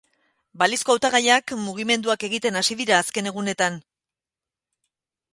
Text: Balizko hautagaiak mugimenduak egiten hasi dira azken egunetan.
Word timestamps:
Balizko 0.59 0.93
hautagaiak 0.93 1.51
mugimenduak 1.65 2.25
egiten 2.27 2.57
hasi 2.61 2.77
dira 2.79 2.95
azken 3.01 3.29
egunetan. 3.33 3.77